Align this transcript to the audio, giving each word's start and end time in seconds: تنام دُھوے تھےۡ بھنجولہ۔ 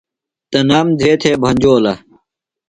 تنام 0.51 0.87
دُھوے 0.99 1.13
تھےۡ 1.21 1.39
بھنجولہ۔ 1.41 1.93